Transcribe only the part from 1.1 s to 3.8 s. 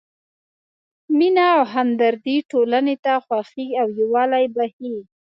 مینه او همدردي ټولنې ته خوښي